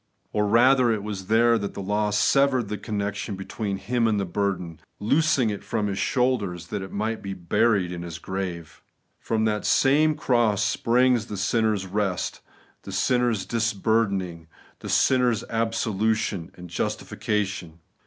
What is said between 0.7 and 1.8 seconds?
it was there that the